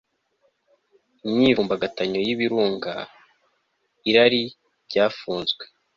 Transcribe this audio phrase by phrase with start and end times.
[1.27, 2.93] Imyivumbagatanyo yibirunga
[4.09, 4.43] irari
[4.87, 5.63] ryafunzwe